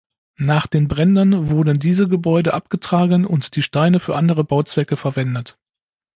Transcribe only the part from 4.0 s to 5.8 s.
andere Bauzwecke verwendet.